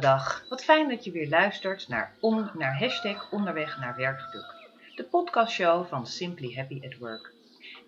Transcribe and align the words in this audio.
Dag, 0.00 0.44
wat 0.48 0.64
fijn 0.64 0.88
dat 0.88 1.04
je 1.04 1.10
weer 1.10 1.28
luistert 1.28 1.88
naar, 1.88 2.12
on, 2.20 2.50
naar 2.54 2.78
hashtag 2.78 3.30
onderweg 3.30 3.78
naar 3.78 3.96
werkgeluk. 3.96 4.54
De 4.94 5.04
podcastshow 5.04 5.86
van 5.86 6.06
Simply 6.06 6.54
Happy 6.54 6.80
at 6.84 6.96
Work. 6.98 7.32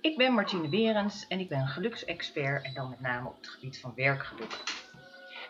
Ik 0.01 0.17
ben 0.17 0.33
Martine 0.33 0.69
Berends 0.69 1.27
en 1.29 1.41
ik 1.41 1.49
ben 1.49 1.67
geluksexpert 1.67 2.65
en 2.65 2.75
dan 2.75 2.89
met 2.89 3.01
name 3.01 3.29
op 3.29 3.37
het 3.37 3.49
gebied 3.49 3.81
van 3.81 3.93
werkgeluk. 3.97 4.63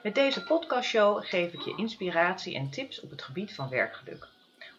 Met 0.03 0.15
deze 0.15 0.45
podcastshow 0.45 1.25
geef 1.25 1.53
ik 1.53 1.61
je 1.61 1.77
inspiratie 1.77 2.55
en 2.55 2.71
tips 2.71 3.01
op 3.01 3.11
het 3.11 3.23
gebied 3.23 3.55
van 3.55 3.69
werkgeluk. 3.69 4.29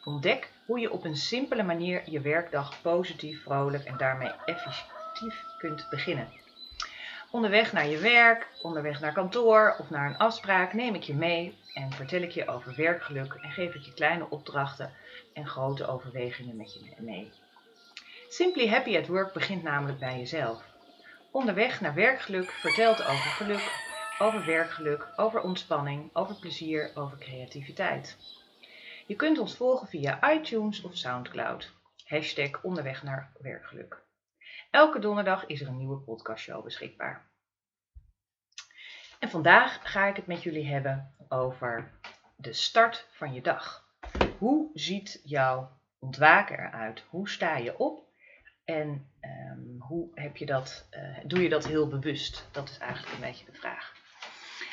Ontdek 0.04 0.52
hoe 0.66 0.80
je 0.80 0.92
op 0.92 1.04
een 1.04 1.18
simpele 1.18 1.64
manier 1.64 2.10
je 2.10 2.22
werkdag 2.22 2.82
positief, 2.82 3.42
vrolijk 3.42 3.84
en 3.84 3.98
daarmee 3.98 4.32
effectief 4.46 5.44
kunt 5.58 5.88
beginnen. 5.90 6.41
Onderweg 7.32 7.74
naar 7.74 7.88
je 7.88 7.98
werk, 7.98 8.48
onderweg 8.62 9.00
naar 9.00 9.14
kantoor 9.14 9.76
of 9.80 9.90
naar 9.90 10.10
een 10.10 10.18
afspraak 10.18 10.74
neem 10.74 10.96
ik 10.96 11.04
je 11.04 11.14
mee 11.14 11.58
en 11.74 11.92
vertel 11.92 12.22
ik 12.22 12.32
je 12.32 12.48
over 12.48 12.76
werkgeluk 12.76 13.34
en 13.34 13.52
geef 13.52 13.76
ik 13.76 13.82
je 13.82 13.94
kleine 13.94 14.30
opdrachten 14.30 14.94
en 15.34 15.48
grote 15.48 15.88
overwegingen 15.88 16.56
met 16.56 16.74
je 16.74 16.96
mee. 16.98 17.32
Simply 18.30 18.68
Happy 18.68 18.98
at 18.98 19.08
Work 19.08 19.34
begint 19.34 19.64
namelijk 19.64 20.00
bij 20.00 20.18
jezelf. 20.18 20.64
Onderweg 21.32 21.82
naar 21.82 21.94
werkgeluk 21.94 22.52
vertelt 22.52 23.02
over 23.02 23.16
geluk, 23.16 23.72
over 24.20 24.46
werkgeluk, 24.46 25.08
over 25.16 25.42
ontspanning, 25.42 26.10
over 26.14 26.36
plezier, 26.36 26.92
over 26.96 27.18
creativiteit. 27.18 28.18
Je 29.08 29.16
kunt 29.16 29.40
ons 29.40 29.56
volgen 29.56 29.88
via 29.88 30.32
iTunes 30.34 30.82
of 30.82 30.98
Soundcloud. 30.98 31.72
Hashtag 32.06 32.64
onderweg 32.64 33.04
naar 33.04 33.32
werkgeluk. 33.40 34.02
Elke 34.72 35.00
donderdag 35.00 35.46
is 35.46 35.62
er 35.62 35.68
een 35.68 35.78
nieuwe 35.78 35.98
podcastshow 35.98 36.64
beschikbaar. 36.64 37.30
En 39.20 39.30
vandaag 39.30 39.92
ga 39.92 40.08
ik 40.08 40.16
het 40.16 40.28
met 40.28 40.44
jullie 40.44 40.68
hebben 40.68 41.16
over 41.28 41.92
de 42.36 42.54
start 42.54 43.08
van 43.12 43.34
je 43.34 43.42
dag. 43.42 43.88
Hoe 44.38 44.70
ziet 44.74 45.22
jouw 45.24 45.80
ontwaken 46.00 46.60
eruit? 46.60 47.04
Hoe 47.10 47.30
sta 47.30 47.58
je 47.58 47.78
op? 47.78 48.10
En 48.64 49.10
um, 49.22 49.76
hoe 49.80 50.10
heb 50.14 50.38
je 50.38 50.46
dat, 50.46 50.88
uh, 50.92 51.18
doe 51.26 51.42
je 51.42 51.50
dat 51.50 51.66
heel 51.66 51.88
bewust? 51.88 52.48
Dat 52.52 52.70
is 52.70 52.78
eigenlijk 52.78 53.14
een 53.14 53.22
beetje 53.22 53.46
de 53.46 53.58
vraag. 53.58 53.96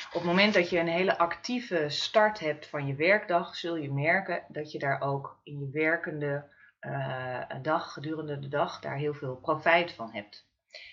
Op 0.07 0.13
het 0.13 0.23
moment 0.23 0.53
dat 0.53 0.69
je 0.69 0.79
een 0.79 0.87
hele 0.87 1.17
actieve 1.17 1.89
start 1.89 2.39
hebt 2.39 2.67
van 2.67 2.87
je 2.87 2.95
werkdag, 2.95 3.55
zul 3.55 3.75
je 3.75 3.91
merken 3.91 4.43
dat 4.47 4.71
je 4.71 4.79
daar 4.79 5.01
ook 5.01 5.39
in 5.43 5.59
je 5.59 5.69
werkende 5.69 6.57
uh, 6.81 7.61
dag, 7.61 7.93
gedurende 7.93 8.39
de 8.39 8.47
dag, 8.47 8.79
daar 8.79 8.97
heel 8.97 9.13
veel 9.13 9.35
profijt 9.35 9.91
van 9.91 10.13
hebt. 10.13 10.47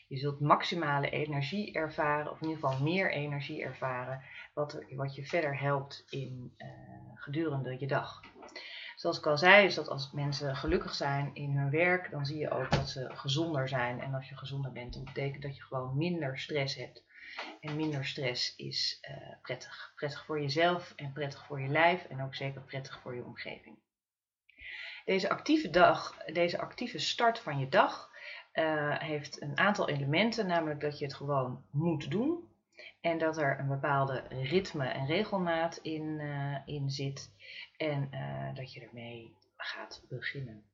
Je 0.09 0.17
zult 0.17 0.41
maximale 0.41 1.11
energie 1.11 1.73
ervaren, 1.73 2.31
of 2.31 2.41
in 2.41 2.49
ieder 2.49 2.69
geval 2.69 2.83
meer 2.85 3.13
energie 3.13 3.63
ervaren, 3.63 4.23
wat, 4.55 4.85
wat 4.91 5.15
je 5.15 5.27
verder 5.27 5.61
helpt 5.61 6.05
in, 6.09 6.55
uh, 6.59 6.69
gedurende 7.15 7.77
je 7.81 7.87
dag. 7.87 8.21
Zoals 8.97 9.19
ik 9.19 9.27
al 9.27 9.39
zei, 9.39 9.67
is 9.67 9.75
dat 9.75 9.89
als 9.89 10.13
mensen 10.13 10.57
gelukkig 10.57 10.95
zijn 10.95 11.31
in 11.35 11.57
hun 11.57 11.71
werk, 11.71 12.11
dan 12.11 12.27
zie 12.27 12.39
je 12.39 12.51
ook 12.51 12.71
dat 12.71 12.89
ze 12.89 13.11
gezonder 13.15 13.69
zijn. 13.69 14.01
En 14.01 14.15
als 14.15 14.29
je 14.29 14.37
gezonder 14.37 14.73
bent, 14.73 14.93
dan 14.95 15.05
betekent 15.05 15.43
dat 15.43 15.57
je 15.57 15.63
gewoon 15.63 15.97
minder 15.97 16.39
stress 16.39 16.75
hebt. 16.75 17.05
En 17.61 17.77
minder 17.77 18.05
stress 18.05 18.57
is 18.57 18.99
uh, 19.11 19.35
prettig. 19.43 19.93
Prettig 19.95 20.25
voor 20.25 20.41
jezelf 20.41 20.93
en 20.97 21.13
prettig 21.13 21.47
voor 21.47 21.61
je 21.61 21.69
lijf 21.69 22.05
en 22.05 22.23
ook 22.23 22.35
zeker 22.35 22.61
prettig 22.61 23.01
voor 23.01 23.15
je 23.15 23.25
omgeving. 23.25 23.77
Deze 25.07 25.29
actieve 25.29 25.71
dag, 25.71 26.17
deze 26.33 26.59
actieve 26.59 26.99
start 26.99 27.39
van 27.39 27.59
je 27.59 27.69
dag, 27.69 28.11
uh, 28.55 28.99
heeft 28.99 29.43
een 29.43 29.59
aantal 29.59 29.89
elementen, 29.89 30.47
namelijk 30.47 30.81
dat 30.81 30.99
je 30.99 31.05
het 31.05 31.15
gewoon 31.15 31.65
moet 31.71 32.11
doen. 32.11 32.49
En 33.01 33.19
dat 33.19 33.39
er 33.39 33.59
een 33.59 33.69
bepaalde 33.69 34.25
ritme 34.29 34.87
en 34.87 35.07
regelmaat 35.07 35.77
in, 35.77 36.03
uh, 36.03 36.57
in 36.65 36.91
zit. 36.91 37.33
En 37.77 38.09
uh, 38.13 38.55
dat 38.55 38.73
je 38.73 38.81
ermee 38.81 39.35
gaat 39.57 40.05
beginnen. 40.09 40.65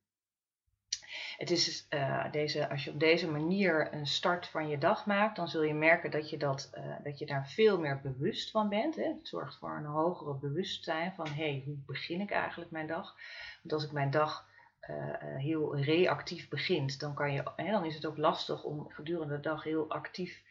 Het 1.36 1.50
is 1.50 1.86
uh, 1.90 2.30
deze, 2.30 2.68
als 2.68 2.84
je 2.84 2.90
op 2.90 3.00
deze 3.00 3.30
manier 3.30 3.94
een 3.94 4.06
start 4.06 4.46
van 4.46 4.68
je 4.68 4.78
dag 4.78 5.06
maakt, 5.06 5.36
dan 5.36 5.48
zul 5.48 5.62
je 5.62 5.74
merken 5.74 6.10
dat 6.10 6.30
je, 6.30 6.36
dat, 6.36 6.70
dat 7.04 7.18
je 7.18 7.26
daar 7.26 7.48
veel 7.48 7.78
meer 7.78 8.00
bewust 8.00 8.50
van 8.50 8.68
bent. 8.68 8.96
Hè? 8.96 9.02
Het 9.02 9.28
zorgt 9.28 9.58
voor 9.58 9.76
een 9.76 9.84
hogere 9.84 10.34
bewustzijn 10.34 11.12
van 11.12 11.26
hé, 11.26 11.32
hey, 11.32 11.62
hoe 11.64 11.76
begin 11.86 12.20
ik 12.20 12.30
eigenlijk 12.30 12.70
mijn 12.70 12.86
dag? 12.86 13.16
Want 13.62 13.72
als 13.72 13.84
ik 13.84 13.92
mijn 13.92 14.10
dag 14.10 14.48
uh, 14.90 14.96
heel 15.20 15.76
reactief 15.76 16.48
begint, 16.48 17.00
dan, 17.00 17.14
kan 17.14 17.32
je, 17.32 17.52
hè, 17.56 17.70
dan 17.70 17.84
is 17.84 17.94
het 17.94 18.06
ook 18.06 18.16
lastig 18.16 18.64
om 18.64 18.90
gedurende 18.90 19.34
de 19.34 19.40
dag 19.40 19.64
heel 19.64 19.90
actief 19.90 20.42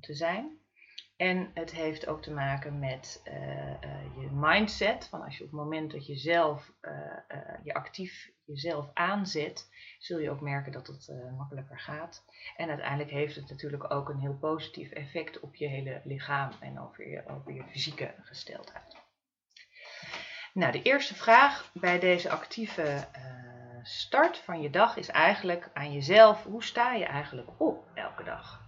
te 0.00 0.14
zijn. 0.14 0.58
En 1.16 1.50
het 1.54 1.70
heeft 1.70 2.06
ook 2.06 2.22
te 2.22 2.32
maken 2.32 2.78
met 2.78 3.20
je 4.18 4.28
mindset. 4.32 5.08
Van 5.08 5.22
als 5.22 5.38
je 5.38 5.44
op 5.44 5.50
het 5.50 5.60
moment 5.60 5.90
dat 5.90 6.06
je 6.06 6.16
zelf 6.16 6.72
je 7.64 7.74
actief 7.74 8.30
jezelf 8.44 8.90
aanzet, 8.94 9.68
zul 9.98 10.18
je 10.18 10.30
ook 10.30 10.40
merken 10.40 10.72
dat 10.72 10.86
het 10.86 11.10
makkelijker 11.36 11.80
gaat. 11.80 12.24
En 12.56 12.68
uiteindelijk 12.68 13.10
heeft 13.10 13.36
het 13.36 13.50
natuurlijk 13.50 13.92
ook 13.92 14.08
een 14.08 14.20
heel 14.20 14.36
positief 14.36 14.90
effect 14.90 15.40
op 15.40 15.54
je 15.54 15.66
hele 15.66 16.00
lichaam 16.04 16.50
en 16.60 16.80
over 16.80 17.08
je, 17.08 17.22
je 17.46 17.64
fysieke 17.70 18.14
gesteldheid. 18.22 18.96
Nou, 20.52 20.72
de 20.72 20.82
eerste 20.82 21.14
vraag 21.14 21.70
bij 21.74 21.98
deze 21.98 22.30
actieve 22.30 23.08
start 23.82 24.38
van 24.38 24.60
je 24.60 24.70
dag 24.70 24.96
is 24.96 25.08
eigenlijk 25.08 25.70
aan 25.72 25.92
jezelf: 25.92 26.44
hoe 26.44 26.64
sta 26.64 26.92
je 26.92 27.04
eigenlijk 27.04 27.48
op 27.60 27.84
elke 27.94 28.24
dag? 28.24 28.64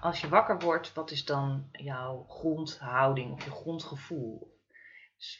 Als 0.00 0.20
je 0.20 0.28
wakker 0.28 0.58
wordt, 0.58 0.92
wat 0.92 1.10
is 1.10 1.24
dan 1.24 1.68
jouw 1.72 2.26
grondhouding 2.28 3.32
of 3.32 3.44
je 3.44 3.50
grondgevoel? 3.50 4.56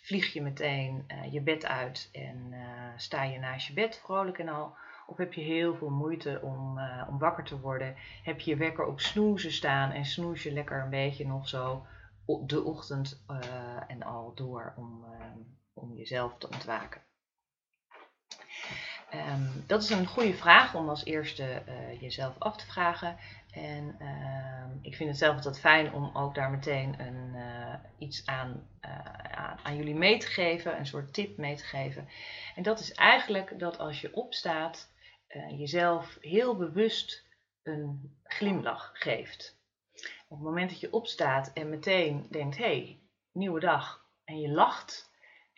Vlieg 0.02 0.32
je 0.32 0.42
meteen 0.42 1.04
uh, 1.08 1.32
je 1.32 1.40
bed 1.40 1.66
uit 1.66 2.08
en 2.12 2.52
uh, 2.52 2.92
sta 2.96 3.22
je 3.22 3.38
naast 3.38 3.66
je 3.66 3.72
bed 3.72 4.00
vrolijk 4.04 4.38
en 4.38 4.48
al? 4.48 4.76
Of 5.06 5.16
heb 5.16 5.32
je 5.32 5.40
heel 5.40 5.74
veel 5.74 5.90
moeite 5.90 6.40
om, 6.42 6.80
om 7.08 7.18
wakker 7.18 7.44
te 7.44 7.60
worden? 7.60 7.94
Heb 8.22 8.40
je 8.40 8.50
je 8.50 8.56
wekker 8.56 8.84
op 8.84 9.00
snoezen 9.00 9.52
staan 9.52 9.90
en 9.90 10.04
snoes 10.04 10.42
je 10.42 10.52
lekker 10.52 10.82
een 10.82 10.90
beetje 10.90 11.26
nog 11.26 11.48
zo 11.48 11.86
de 12.46 12.62
ochtend 12.62 13.24
en 13.86 14.02
al 14.02 14.34
door 14.34 14.74
om 14.76 15.04
om 15.78 15.94
jezelf 15.94 16.38
te 16.38 16.48
ontwaken? 16.48 17.00
Um, 19.14 19.64
dat 19.66 19.82
is 19.82 19.90
een 19.90 20.06
goede 20.06 20.34
vraag 20.34 20.74
om 20.74 20.88
als 20.88 21.04
eerste 21.04 21.62
uh, 21.68 22.00
jezelf 22.00 22.34
af 22.38 22.56
te 22.56 22.66
vragen. 22.66 23.16
En 23.50 23.96
uh, 24.00 24.64
ik 24.82 24.96
vind 24.96 25.08
het 25.08 25.18
zelf 25.18 25.34
altijd 25.34 25.60
fijn 25.60 25.92
om 25.92 26.10
ook 26.14 26.34
daar 26.34 26.50
meteen 26.50 27.00
een, 27.00 27.34
uh, 27.34 27.74
iets 27.98 28.26
aan, 28.26 28.68
uh, 28.84 29.04
aan, 29.30 29.58
aan, 29.62 29.76
jullie 29.76 29.94
mee 29.94 30.18
te 30.18 30.26
geven, 30.26 30.78
een 30.78 30.86
soort 30.86 31.12
tip 31.14 31.36
mee 31.36 31.56
te 31.56 31.64
geven. 31.64 32.08
En 32.54 32.62
dat 32.62 32.80
is 32.80 32.92
eigenlijk 32.92 33.58
dat 33.58 33.78
als 33.78 34.00
je 34.00 34.14
opstaat, 34.14 34.96
jezelf 35.56 36.18
heel 36.20 36.56
bewust 36.56 37.26
een 37.62 38.16
glimlach 38.22 38.90
geeft. 38.94 39.58
Op 40.28 40.36
het 40.36 40.46
moment 40.46 40.70
dat 40.70 40.80
je 40.80 40.92
opstaat 40.92 41.52
en 41.52 41.68
meteen 41.68 42.26
denkt, 42.30 42.56
hé, 42.56 42.64
hey, 42.64 43.00
nieuwe 43.32 43.60
dag, 43.60 44.04
en 44.24 44.40
je 44.40 44.48
lacht, 44.48 45.07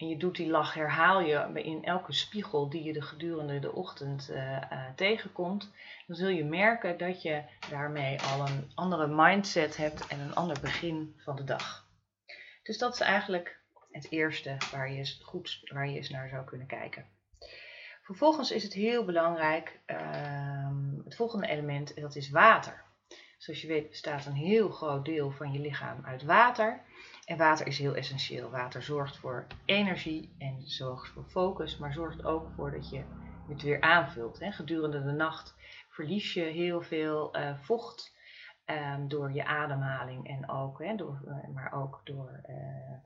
en 0.00 0.08
je 0.08 0.16
doet 0.16 0.36
die 0.36 0.50
lach, 0.50 0.74
herhaal 0.74 1.20
je 1.20 1.62
in 1.62 1.84
elke 1.84 2.12
spiegel 2.12 2.68
die 2.68 2.82
je 2.82 2.92
de 2.92 3.02
gedurende 3.02 3.58
de 3.58 3.72
ochtend 3.72 4.30
uh, 4.30 4.36
uh, 4.36 4.84
tegenkomt, 4.96 5.70
dan 6.06 6.16
zul 6.16 6.28
je 6.28 6.44
merken 6.44 6.98
dat 6.98 7.22
je 7.22 7.42
daarmee 7.70 8.20
al 8.20 8.46
een 8.46 8.70
andere 8.74 9.06
mindset 9.06 9.76
hebt 9.76 10.06
en 10.06 10.20
een 10.20 10.34
ander 10.34 10.60
begin 10.60 11.14
van 11.18 11.36
de 11.36 11.44
dag. 11.44 11.88
Dus 12.62 12.78
dat 12.78 12.94
is 12.94 13.00
eigenlijk 13.00 13.60
het 13.90 14.10
eerste 14.10 14.56
waar 14.72 14.90
je 14.90 14.96
eens, 14.96 15.20
goed, 15.22 15.60
waar 15.64 15.88
je 15.88 15.96
eens 15.96 16.10
naar 16.10 16.28
zou 16.28 16.44
kunnen 16.44 16.66
kijken. 16.66 17.06
Vervolgens 18.02 18.50
is 18.50 18.62
het 18.62 18.72
heel 18.72 19.04
belangrijk, 19.04 19.80
uh, 19.86 20.68
het 21.04 21.16
volgende 21.16 21.46
element, 21.46 22.00
dat 22.00 22.16
is 22.16 22.30
water. 22.30 22.82
Zoals 23.38 23.60
je 23.60 23.68
weet 23.68 23.88
bestaat 23.88 24.26
een 24.26 24.32
heel 24.32 24.68
groot 24.68 25.04
deel 25.04 25.30
van 25.30 25.52
je 25.52 25.58
lichaam 25.58 26.04
uit 26.04 26.22
water. 26.22 26.80
En 27.30 27.36
water 27.36 27.66
is 27.66 27.78
heel 27.78 27.94
essentieel. 27.94 28.50
Water 28.50 28.82
zorgt 28.82 29.16
voor 29.16 29.46
energie 29.64 30.34
en 30.38 30.62
zorgt 30.64 31.08
voor 31.08 31.24
focus, 31.24 31.78
maar 31.78 31.92
zorgt 31.92 32.24
ook 32.24 32.50
voor 32.56 32.70
dat 32.70 32.90
je 32.90 33.04
het 33.48 33.62
weer 33.62 33.80
aanvult. 33.80 34.38
Hè. 34.38 34.52
Gedurende 34.52 35.02
de 35.02 35.12
nacht 35.12 35.54
verlies 35.88 36.34
je 36.34 36.42
heel 36.42 36.82
veel 36.82 37.36
uh, 37.36 37.58
vocht 37.58 38.16
um, 38.66 39.08
door 39.08 39.32
je 39.32 39.44
ademhaling 39.44 40.28
en 40.28 40.48
ook, 40.48 40.78
hè, 40.78 40.94
door, 40.94 41.20
uh, 41.24 41.54
maar 41.54 41.72
ook 41.72 42.00
door, 42.04 42.40
uh, 42.48 42.56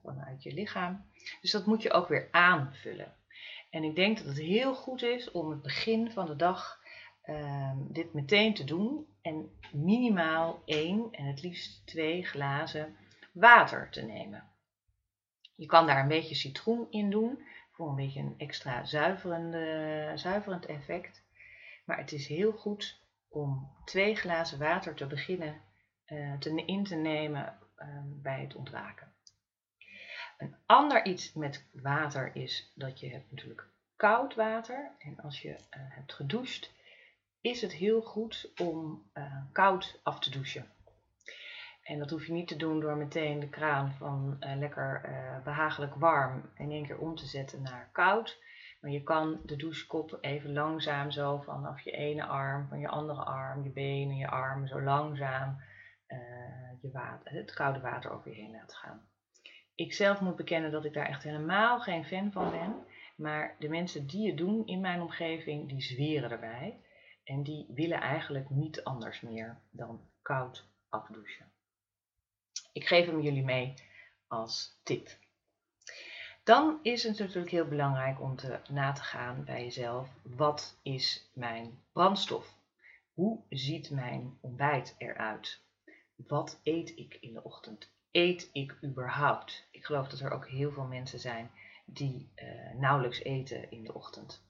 vanuit 0.03 0.43
je 0.43 0.55
lichaam. 0.55 1.05
Dus 1.41 1.51
dat 1.51 1.67
moet 1.67 1.83
je 1.83 1.93
ook 1.93 2.09
weer 2.09 2.29
aanvullen. 2.31 3.13
En 3.71 3.83
ik 3.83 3.95
denk 3.95 4.17
dat 4.17 4.27
het 4.27 4.39
heel 4.39 4.75
goed 4.75 5.03
is 5.03 5.31
om 5.31 5.51
het 5.51 5.63
begin 5.63 6.11
van 6.11 6.27
de 6.27 6.37
dag 6.37 6.81
um, 7.27 7.87
dit 7.93 8.13
meteen 8.13 8.55
te 8.55 8.65
doen 8.65 9.07
en 9.23 9.51
minimaal 9.73 10.63
één 10.65 11.09
en 11.11 11.25
het 11.25 11.43
liefst 11.43 11.87
twee 11.87 12.23
glazen 12.23 12.97
water 13.35 13.91
te 13.91 14.03
nemen. 14.03 14.45
Je 15.55 15.67
kan 15.67 15.87
daar 15.87 16.01
een 16.01 16.09
beetje 16.09 16.35
citroen 16.35 16.87
in 16.91 17.11
doen 17.11 17.47
voor 17.71 17.89
een 17.89 17.97
beetje 17.97 18.21
een 18.21 18.35
extra 18.39 18.85
zuiverende, 18.85 20.13
zuiverend 20.15 20.67
effect. 20.67 21.23
Maar 21.85 21.99
het 21.99 22.13
is 22.13 22.27
heel 22.27 22.53
goed 22.53 23.01
om 23.29 23.71
twee 23.85 24.15
glazen 24.17 24.59
water 24.59 24.95
te 24.95 25.07
beginnen 25.07 25.61
uh, 26.07 26.39
te, 26.39 26.65
in 26.65 26.85
te 26.85 26.95
nemen 26.95 27.59
uh, 27.79 27.87
bij 28.05 28.41
het 28.41 28.55
ontwaken. 28.55 29.13
Een 30.39 30.57
ander 30.67 31.05
iets 31.05 31.33
met 31.33 31.65
water 31.73 32.37
is 32.37 32.73
dat 32.75 33.01
je 33.01 33.11
hebt 33.11 33.31
natuurlijk 33.31 33.69
koud 33.97 34.35
water. 34.35 34.91
En 34.99 35.21
als 35.21 35.43
je 35.43 35.49
uh, 35.49 35.57
hebt 35.71 36.13
gedoucht, 36.13 36.73
is 37.41 37.61
het 37.61 37.73
heel 37.73 38.01
goed 38.01 38.51
om 38.57 39.11
uh, 39.15 39.43
koud 39.53 40.01
af 40.03 40.19
te 40.19 40.31
douchen. 40.31 40.73
En 41.85 41.99
dat 41.99 42.11
hoef 42.11 42.27
je 42.27 42.33
niet 42.33 42.49
te 42.49 42.57
doen 42.57 42.81
door 42.81 42.97
meteen 42.97 43.41
de 43.41 43.49
kraan 43.49 43.93
van 43.93 44.37
uh, 44.41 44.57
lekker 44.57 45.01
behagelijk 45.45 45.95
warm 45.95 46.51
in 46.55 46.71
één 46.71 46.87
keer 46.87 46.99
om 46.99 47.15
te 47.15 47.27
zetten 47.27 47.63
naar 47.63 47.89
koud. 47.93 48.43
Maar 48.81 48.91
je 48.91 49.03
kan 49.03 49.41
de 49.45 49.57
douchekop 49.57 50.19
even 50.21 50.53
langzaam 50.53 51.11
zo 51.11 51.39
vanaf 51.39 51.81
je 51.81 51.91
ene 51.91 52.25
arm, 52.25 52.69
van 52.69 52.79
je 52.79 52.89
andere 52.89 53.23
arm, 53.23 53.63
je 53.63 53.71
benen, 53.71 54.17
je 54.17 54.29
armen, 54.29 54.69
zo 54.69 54.81
langzaam 54.81 55.57
je 56.81 56.91
water, 56.93 57.33
het 57.33 57.55
koude 57.55 57.81
water 57.81 58.11
over 58.11 58.31
je 58.31 58.37
heen 58.37 58.51
laten 58.51 58.77
gaan. 58.77 59.07
Ik 59.75 59.93
zelf 59.93 60.21
moet 60.21 60.37
bekennen 60.37 60.71
dat 60.71 60.85
ik 60.85 60.93
daar 60.93 61.07
echt 61.07 61.23
helemaal 61.23 61.81
geen 61.81 62.05
fan 62.05 62.33
van 62.33 62.51
ben. 62.51 62.75
Maar 63.17 63.57
de 63.59 63.69
mensen 63.69 64.07
die 64.07 64.27
het 64.27 64.37
doen 64.37 64.67
in 64.67 64.81
mijn 64.81 65.01
omgeving, 65.01 65.69
die 65.69 65.83
zweren 65.83 66.31
erbij. 66.31 66.81
En 67.25 67.43
die 67.43 67.67
willen 67.69 68.01
eigenlijk 68.01 68.51
niet 68.51 68.85
anders 68.85 69.21
meer 69.21 69.61
dan 69.71 70.01
koud 70.23 70.69
afdouchen. 70.89 71.54
Ik 72.73 72.87
geef 72.87 73.07
hem 73.07 73.21
jullie 73.21 73.45
mee 73.45 73.75
als 74.27 74.79
tip. 74.83 75.19
Dan 76.45 76.79
is 76.83 77.03
het 77.03 77.19
natuurlijk 77.19 77.51
heel 77.51 77.69
belangrijk 77.69 78.21
om 78.21 78.37
te 78.37 78.61
na 78.69 78.93
te 78.93 79.03
gaan 79.03 79.45
bij 79.45 79.63
jezelf. 79.63 80.09
Wat 80.23 80.79
is 80.83 81.31
mijn 81.35 81.83
brandstof? 81.93 82.55
Hoe 83.13 83.41
ziet 83.49 83.91
mijn 83.91 84.39
ontbijt 84.41 84.95
eruit? 84.99 85.61
Wat 86.15 86.61
eet 86.63 86.97
ik 86.97 87.17
in 87.21 87.33
de 87.33 87.43
ochtend? 87.43 87.93
Eet 88.11 88.51
ik 88.53 88.79
überhaupt? 88.85 89.69
Ik 89.71 89.85
geloof 89.85 90.09
dat 90.09 90.21
er 90.21 90.31
ook 90.31 90.49
heel 90.49 90.73
veel 90.73 90.87
mensen 90.87 91.21
zijn 91.21 91.51
die 91.85 92.33
uh, 92.37 92.75
nauwelijks 92.75 93.23
eten 93.23 93.71
in 93.71 93.85
de 93.85 93.95
ochtend. 93.95 94.43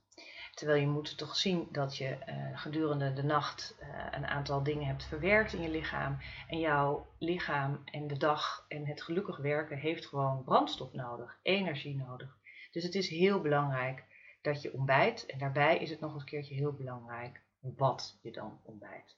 Terwijl 0.54 0.80
je 0.80 0.86
moet 0.86 1.18
toch 1.18 1.36
zien 1.36 1.68
dat 1.72 1.96
je 1.96 2.18
uh, 2.28 2.58
gedurende 2.58 3.12
de 3.12 3.24
nacht 3.24 3.76
uh, 3.80 3.86
een 4.10 4.26
aantal 4.26 4.62
dingen 4.62 4.86
hebt 4.86 5.04
verwerkt 5.04 5.52
in 5.52 5.62
je 5.62 5.68
lichaam. 5.68 6.18
En 6.48 6.58
jouw 6.58 7.06
lichaam 7.18 7.82
en 7.84 8.06
de 8.06 8.16
dag 8.16 8.64
en 8.68 8.86
het 8.86 9.02
gelukkig 9.02 9.36
werken 9.36 9.78
heeft 9.78 10.06
gewoon 10.06 10.44
brandstof 10.44 10.92
nodig, 10.92 11.38
energie 11.42 11.96
nodig. 11.96 12.38
Dus 12.70 12.82
het 12.82 12.94
is 12.94 13.08
heel 13.08 13.40
belangrijk 13.40 14.04
dat 14.42 14.62
je 14.62 14.72
ontbijt. 14.72 15.26
En 15.26 15.38
daarbij 15.38 15.78
is 15.78 15.90
het 15.90 16.00
nog 16.00 16.14
een 16.14 16.24
keertje 16.24 16.54
heel 16.54 16.72
belangrijk 16.72 17.40
wat 17.60 18.18
je 18.22 18.32
dan 18.32 18.60
ontbijt. 18.62 19.16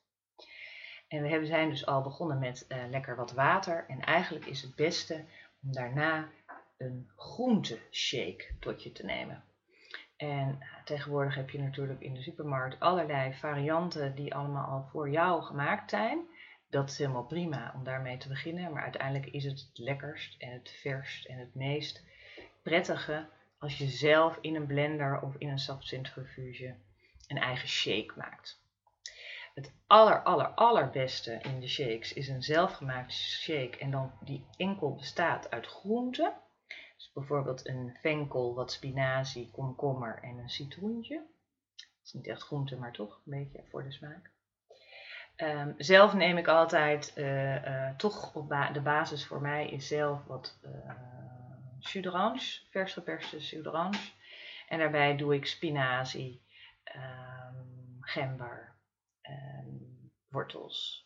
En 1.08 1.22
we 1.22 1.46
zijn 1.46 1.68
dus 1.68 1.86
al 1.86 2.02
begonnen 2.02 2.38
met 2.38 2.64
uh, 2.68 2.84
lekker 2.88 3.16
wat 3.16 3.32
water. 3.32 3.84
En 3.88 4.00
eigenlijk 4.00 4.46
is 4.46 4.62
het 4.62 4.74
beste 4.74 5.24
om 5.62 5.72
daarna 5.72 6.28
een 6.76 7.10
groenteshake 7.16 8.46
tot 8.60 8.82
je 8.82 8.92
te 8.92 9.04
nemen. 9.04 9.44
En 10.16 10.58
tegenwoordig 10.84 11.34
heb 11.34 11.50
je 11.50 11.58
natuurlijk 11.58 12.00
in 12.00 12.14
de 12.14 12.22
supermarkt 12.22 12.80
allerlei 12.80 13.34
varianten 13.34 14.14
die 14.14 14.34
allemaal 14.34 14.66
al 14.66 14.88
voor 14.90 15.10
jou 15.10 15.42
gemaakt 15.42 15.90
zijn. 15.90 16.26
Dat 16.70 16.90
is 16.90 16.98
helemaal 16.98 17.26
prima 17.26 17.72
om 17.74 17.84
daarmee 17.84 18.16
te 18.16 18.28
beginnen, 18.28 18.72
maar 18.72 18.82
uiteindelijk 18.82 19.32
is 19.32 19.44
het 19.44 19.60
het 19.60 19.78
lekkerst 19.78 20.42
en 20.42 20.52
het 20.52 20.70
verst 20.70 21.26
en 21.26 21.38
het 21.38 21.54
meest 21.54 22.04
prettige 22.62 23.26
als 23.58 23.78
je 23.78 23.86
zelf 23.86 24.38
in 24.40 24.54
een 24.54 24.66
blender 24.66 25.20
of 25.20 25.34
in 25.38 25.48
een 25.48 25.58
sapcentrifuge 25.58 26.74
een 27.26 27.38
eigen 27.38 27.69
shake 27.69 28.12
maakt. 28.16 28.60
Het 29.54 29.72
aller, 29.86 30.22
aller, 30.22 30.46
allerbeste 30.46 31.38
in 31.42 31.60
de 31.60 31.69
shakes 31.69 32.12
is 32.12 32.28
een 32.28 32.42
zelfgemaakte 32.42 33.14
shake 33.14 33.78
en 33.78 33.90
dan 33.90 34.12
die 34.20 34.46
enkel 34.56 34.94
bestaat 34.94 35.50
uit 35.50 35.66
groenten. 35.66 36.32
Dus 36.96 37.10
bijvoorbeeld 37.14 37.69
een 37.69 37.96
venkel, 38.00 38.54
wat 38.54 38.72
spinazie, 38.72 39.50
komkommer 39.50 40.22
en 40.22 40.38
een 40.38 40.48
citroentje. 40.48 41.26
Het 41.76 42.00
is 42.04 42.12
niet 42.12 42.26
echt 42.26 42.43
groente, 42.43 42.76
maar 42.76 42.93
toch 42.93 43.14
een 43.14 43.38
beetje 43.38 43.64
voor 43.70 43.82
de 43.82 43.93
smaak. 43.93 44.34
Um, 45.37 45.75
zelf 45.78 46.14
neem 46.14 46.37
ik 46.37 46.48
altijd, 46.48 47.12
uh, 47.16 47.64
uh, 47.64 47.96
toch 47.96 48.34
op 48.34 48.48
de 48.72 48.81
basis 48.81 49.26
voor 49.26 49.40
mij 49.40 49.69
is 49.69 49.87
zelf 49.87 50.25
wat 50.25 50.58
uh, 50.62 50.93
jus 51.78 52.66
vers 52.70 52.93
geperste. 52.93 53.60
En 54.69 54.78
daarbij 54.78 55.16
doe 55.16 55.34
ik 55.34 55.46
spinazie, 55.46 56.44
um, 56.94 57.96
gember, 58.00 58.76
um, 59.22 60.12
wortels, 60.28 61.06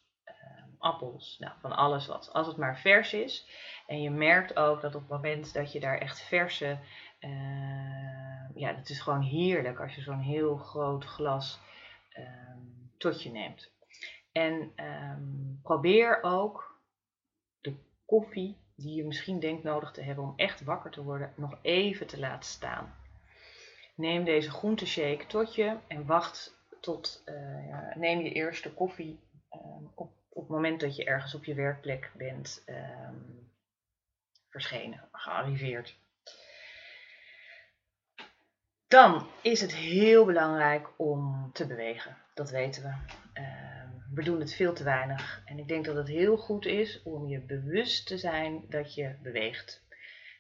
appels, 0.81 1.37
nou, 1.39 1.53
van 1.61 1.73
alles 1.73 2.07
wat. 2.07 2.33
Als 2.33 2.47
het 2.47 2.57
maar 2.57 2.79
vers 2.79 3.13
is. 3.13 3.49
En 3.87 4.03
je 4.03 4.11
merkt 4.11 4.57
ook 4.57 4.81
dat 4.81 4.95
op 4.95 5.01
het 5.01 5.11
moment 5.11 5.55
dat 5.55 5.73
je 5.73 5.81
daar 5.81 5.99
echt 5.99 6.21
verse, 6.21 6.79
uh, 7.21 7.31
ja, 8.55 8.75
het 8.75 8.91
is 8.91 9.01
gewoon 9.01 9.23
heerlijk 9.23 9.81
als 9.81 9.95
je 9.95 10.01
zo'n 10.01 10.21
heel 10.21 10.57
groot 10.57 11.05
glas 11.05 11.61
um, 12.19 12.93
tot 12.99 13.23
je 13.23 13.31
neemt. 13.31 13.71
En 14.33 14.73
um, 14.77 15.61
probeer 15.63 16.23
ook 16.23 16.81
de 17.61 17.75
koffie 18.07 18.57
die 18.77 18.95
je 18.95 19.05
misschien 19.05 19.41
denkt 19.41 19.63
nodig 19.63 19.91
te 19.91 20.03
hebben 20.03 20.25
om 20.25 20.33
echt 20.37 20.65
wakker 20.65 20.91
te 20.91 21.03
worden, 21.03 21.33
nog 21.37 21.59
even 21.63 22.07
te 22.07 22.19
laten 22.19 22.51
staan. 22.51 22.95
Neem 23.95 24.25
deze 24.25 24.51
groenteshake 24.51 25.27
tot 25.27 25.55
je 25.55 25.77
en 25.87 26.07
wacht 26.07 26.59
tot, 26.81 27.23
uh, 27.27 27.69
ja, 27.69 27.93
neem 27.97 28.21
je 28.21 28.33
eerste 28.33 28.73
koffie 28.73 29.19
um, 29.53 29.91
op, 29.95 30.11
moment 30.51 30.81
dat 30.81 30.97
je 30.97 31.05
ergens 31.05 31.35
op 31.35 31.45
je 31.45 31.55
werkplek 31.55 32.11
bent 32.17 32.65
um, 32.67 33.51
verschenen, 34.49 35.09
gearriveerd. 35.13 35.99
Dan 38.89 39.27
is 39.43 39.61
het 39.61 39.75
heel 39.75 40.25
belangrijk 40.25 40.89
om 40.97 41.51
te 41.53 41.67
bewegen. 41.67 42.17
Dat 42.35 42.51
weten 42.51 42.83
we. 42.83 42.89
Uh, 43.41 43.71
we 44.15 44.23
doen 44.23 44.41
het 44.41 44.55
veel 44.55 44.73
te 44.73 44.85
weinig. 44.85 45.43
En 45.45 45.59
ik 45.59 45.69
denk 45.69 45.85
dat 45.85 45.97
het 45.97 46.09
heel 46.09 46.37
goed 46.37 46.67
is 46.67 47.03
om 47.03 47.29
je 47.29 47.41
bewust 47.41 48.07
te 48.07 48.19
zijn 48.19 48.65
dat 48.69 48.95
je 48.95 49.17
beweegt. 49.23 49.83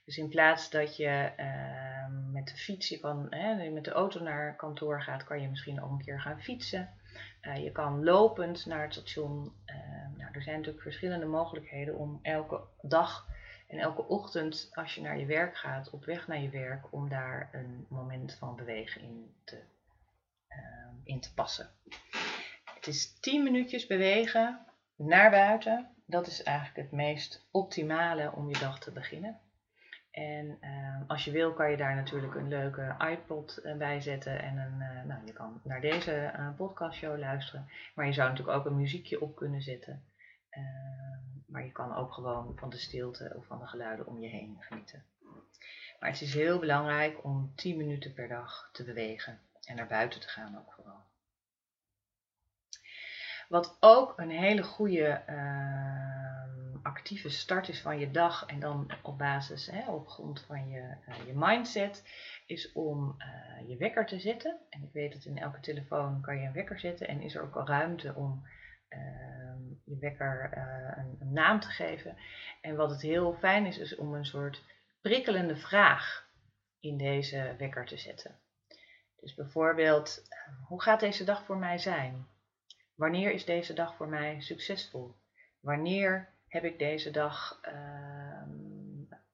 Dus 0.04 0.18
in 0.18 0.28
plaats 0.28 0.70
dat 0.70 0.96
je 0.96 1.32
uh, 1.36 2.32
met 2.32 2.48
de 2.48 2.56
fiets, 2.56 2.88
je 2.88 3.70
met 3.72 3.84
de 3.84 3.90
auto 3.90 4.22
naar 4.22 4.56
kantoor 4.56 5.02
gaat, 5.02 5.24
kan 5.24 5.40
je 5.40 5.48
misschien 5.48 5.82
ook 5.82 5.90
een 5.90 6.04
keer 6.04 6.20
gaan 6.20 6.42
fietsen. 6.42 6.88
Uh, 7.42 7.56
je 7.56 7.72
kan 7.72 8.04
lopend 8.04 8.66
naar 8.66 8.82
het 8.82 8.92
station. 8.92 9.52
Ehm, 9.64 9.99
er 10.32 10.42
zijn 10.42 10.56
natuurlijk 10.56 10.82
verschillende 10.82 11.26
mogelijkheden 11.26 11.96
om 11.96 12.18
elke 12.22 12.60
dag 12.82 13.28
en 13.70 13.78
elke 13.78 14.06
ochtend 14.06 14.70
als 14.72 14.94
je 14.94 15.00
naar 15.00 15.18
je 15.18 15.26
werk 15.26 15.56
gaat, 15.56 15.90
op 15.90 16.04
weg 16.04 16.26
naar 16.26 16.40
je 16.40 16.50
werk, 16.50 16.92
om 16.92 17.08
daar 17.08 17.48
een 17.52 17.86
moment 17.88 18.34
van 18.34 18.56
bewegen 18.56 19.00
in 19.00 19.34
te, 19.44 19.62
uh, 20.48 20.56
in 21.04 21.20
te 21.20 21.34
passen. 21.34 21.70
Het 22.74 22.86
is 22.86 23.20
10 23.20 23.42
minuutjes 23.42 23.86
bewegen 23.86 24.66
naar 24.96 25.30
buiten. 25.30 25.88
Dat 26.06 26.26
is 26.26 26.42
eigenlijk 26.42 26.76
het 26.76 26.92
meest 26.92 27.48
optimale 27.50 28.32
om 28.32 28.48
je 28.48 28.58
dag 28.58 28.80
te 28.80 28.90
beginnen. 28.90 29.40
En 30.10 30.58
uh, 30.60 31.08
als 31.08 31.24
je 31.24 31.30
wil, 31.30 31.52
kan 31.52 31.70
je 31.70 31.76
daar 31.76 31.94
natuurlijk 31.94 32.34
een 32.34 32.48
leuke 32.48 32.96
iPod 33.10 33.60
uh, 33.64 33.76
bij 33.76 34.00
zetten. 34.00 34.42
En 34.42 34.56
een, 34.56 34.80
uh, 34.80 35.04
nou, 35.04 35.20
je 35.24 35.32
kan 35.32 35.60
naar 35.64 35.80
deze 35.80 36.32
podcastshow 36.56 37.18
luisteren. 37.18 37.68
Maar 37.94 38.06
je 38.06 38.12
zou 38.12 38.28
natuurlijk 38.28 38.58
ook 38.58 38.66
een 38.66 38.76
muziekje 38.76 39.20
op 39.20 39.36
kunnen 39.36 39.62
zetten. 39.62 40.04
Ehm, 40.50 41.20
maar 41.46 41.64
je 41.64 41.72
kan 41.72 41.94
ook 41.94 42.12
gewoon 42.12 42.56
van 42.56 42.70
de 42.70 42.78
stilte 42.78 43.32
of 43.36 43.46
van 43.46 43.58
de 43.58 43.66
geluiden 43.66 44.06
om 44.06 44.20
je 44.20 44.28
heen 44.28 44.56
genieten. 44.60 45.04
Maar 46.00 46.10
het 46.10 46.20
is 46.20 46.34
heel 46.34 46.58
belangrijk 46.58 47.24
om 47.24 47.52
10 47.54 47.76
minuten 47.76 48.12
per 48.12 48.28
dag 48.28 48.68
te 48.72 48.84
bewegen 48.84 49.40
en 49.64 49.76
naar 49.76 49.86
buiten 49.86 50.20
te 50.20 50.28
gaan 50.28 50.58
ook 50.58 50.72
vooral. 50.72 51.08
Wat 53.48 53.76
ook 53.80 54.18
een 54.18 54.30
hele 54.30 54.62
goede 54.62 55.22
uh, 55.28 56.82
actieve 56.82 57.28
start 57.28 57.68
is 57.68 57.80
van 57.80 57.98
je 57.98 58.10
dag 58.10 58.46
en 58.46 58.60
dan 58.60 58.90
op 59.02 59.18
basis, 59.18 59.66
hè, 59.66 59.90
op 59.90 60.08
grond 60.08 60.40
van 60.40 60.68
je, 60.68 60.96
uh, 61.08 61.26
je 61.26 61.32
mindset, 61.34 62.04
is 62.46 62.72
om 62.72 63.16
uh, 63.18 63.68
je 63.68 63.76
wekker 63.76 64.06
te 64.06 64.20
zetten. 64.20 64.58
En 64.70 64.82
ik 64.82 64.92
weet 64.92 65.12
dat 65.12 65.24
in 65.24 65.38
elke 65.38 65.60
telefoon 65.60 66.20
kan 66.20 66.38
je 66.38 66.46
een 66.46 66.52
wekker 66.52 66.78
zetten 66.78 67.08
en 67.08 67.20
is 67.20 67.34
er 67.34 67.42
ook 67.42 67.56
al 67.56 67.66
ruimte 67.66 68.14
om 68.14 68.42
Ehm, 68.42 68.59
je 69.84 69.98
wekker 70.00 70.50
uh, 70.56 71.04
een, 71.04 71.16
een, 71.20 71.32
naam 71.32 71.60
te 71.60 71.68
geven. 71.68 72.16
En 72.60 72.76
wat 72.76 72.90
het 72.90 73.02
heel 73.02 73.34
fijn 73.34 73.66
is, 73.66 73.78
is 73.78 73.96
om 73.96 74.14
een 74.14 74.26
soort 74.26 74.62
prikkelende 75.00 75.56
vraag 75.56 76.28
in 76.80 76.96
deze 76.96 77.54
wekker 77.58 77.86
te 77.86 77.96
zetten. 77.96 78.38
Dus 79.20 79.34
bijvoorbeeld, 79.34 80.26
ehm, 80.28 80.54
hoe 80.66 80.82
gaat 80.82 81.00
deze 81.00 81.24
dag 81.24 81.44
voor 81.44 81.56
mij 81.56 81.78
zijn? 81.78 82.26
Wanneer 82.94 83.32
is 83.32 83.44
deze 83.44 83.72
dag 83.72 83.94
voor 83.94 84.08
mij 84.08 84.40
succesvol? 84.40 85.14
Wanneer 85.60 86.28
heb 86.48 86.64
ik 86.64 86.78
deze 86.78 87.10
dag 87.10 87.60
uh, 87.68 88.42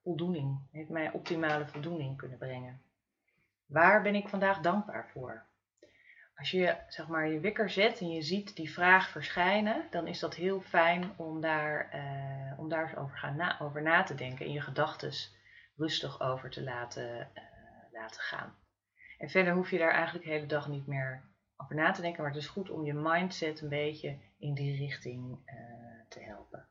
voldoening, 0.03 0.59
heeft 0.71 0.89
mij 0.89 1.11
optimale 1.11 1.67
voldoening 1.67 2.17
kunnen 2.17 2.37
brengen? 2.37 2.81
Waar 3.65 4.01
ben 4.01 4.15
ik 4.15 4.27
vandaag 4.27 4.59
dankbaar 4.61 5.09
voor? 5.13 5.45
Als 6.37 6.51
je 6.51 6.77
zeg 6.87 7.07
maar, 7.07 7.27
je 7.27 7.39
wikker 7.39 7.69
zet 7.69 7.99
en 7.99 8.09
je 8.09 8.21
ziet 8.21 8.55
die 8.55 8.71
vraag 8.71 9.09
verschijnen, 9.09 9.87
dan 9.89 10.07
is 10.07 10.19
dat 10.19 10.35
heel 10.35 10.61
fijn 10.61 11.11
om 11.15 11.41
daar, 11.41 11.89
uh, 11.95 12.59
om 12.59 12.69
daar 12.69 12.87
eens 12.87 12.97
over, 12.97 13.17
gaan 13.17 13.35
na, 13.35 13.59
over 13.59 13.81
na 13.81 14.03
te 14.03 14.15
denken, 14.15 14.45
in 14.45 14.51
je 14.51 14.61
gedachten 14.61 15.11
rustig 15.75 16.21
over 16.21 16.49
te 16.49 16.63
laten, 16.63 17.31
laten 17.91 18.21
gaan. 18.21 18.55
En 19.17 19.29
verder 19.29 19.53
hoef 19.53 19.69
je 19.69 19.77
daar 19.77 19.91
eigenlijk 19.91 20.25
de 20.25 20.31
hele 20.31 20.45
dag 20.45 20.67
niet 20.67 20.87
meer 20.87 21.23
over 21.57 21.75
na 21.75 21.91
te 21.91 22.01
denken, 22.01 22.21
maar 22.21 22.31
het 22.31 22.41
is 22.41 22.47
goed 22.47 22.69
om 22.69 22.85
je 22.85 22.93
mindset 22.93 23.61
een 23.61 23.69
beetje 23.69 24.17
in 24.39 24.53
die 24.53 24.77
richting 24.77 25.39
te 26.09 26.19
helpen. 26.19 26.67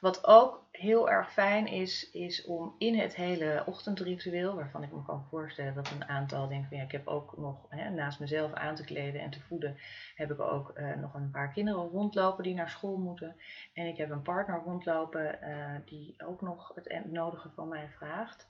Wat 0.00 0.26
ook 0.26 0.65
heel 0.76 1.10
erg 1.10 1.32
fijn 1.32 1.66
is, 1.66 2.10
is 2.10 2.44
om 2.44 2.74
in 2.78 2.98
het 2.98 3.16
hele 3.16 3.62
ochtendritueel, 3.66 4.54
waarvan 4.54 4.82
ik 4.82 4.92
me 4.92 5.02
kan 5.02 5.26
voorstellen 5.30 5.74
dat 5.74 5.90
een 5.90 6.08
aantal 6.08 6.48
denken 6.48 6.76
ja, 6.76 6.82
ik 6.82 6.92
heb 6.92 7.06
ook 7.06 7.36
nog 7.36 7.66
hè, 7.68 7.90
naast 7.90 8.20
mezelf 8.20 8.52
aan 8.52 8.74
te 8.74 8.84
kleden 8.84 9.20
en 9.20 9.30
te 9.30 9.40
voeden, 9.40 9.76
heb 10.14 10.30
ik 10.30 10.40
ook 10.40 10.78
uh, 10.78 10.96
nog 10.96 11.14
een 11.14 11.30
paar 11.30 11.52
kinderen 11.52 11.88
rondlopen 11.88 12.44
die 12.44 12.54
naar 12.54 12.70
school 12.70 12.96
moeten. 12.96 13.36
En 13.72 13.86
ik 13.86 13.96
heb 13.96 14.10
een 14.10 14.22
partner 14.22 14.62
rondlopen 14.64 15.38
uh, 15.42 15.74
die 15.84 16.14
ook 16.24 16.40
nog 16.40 16.72
het 16.74 17.12
nodige 17.12 17.50
van 17.54 17.68
mij 17.68 17.88
vraagt. 17.88 18.48